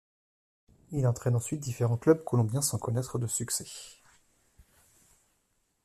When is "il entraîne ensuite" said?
0.91-1.59